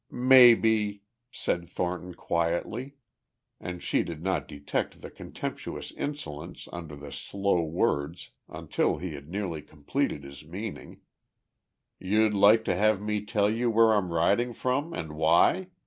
[0.09, 2.95] "Maybe," said Thornton quietly,
[3.59, 9.29] and she did not detect the contemptuous insolence under the slow words until he had
[9.29, 11.01] nearly completed his meaning,
[11.99, 15.67] "you'd like to have me tell you where I'm riding from and why?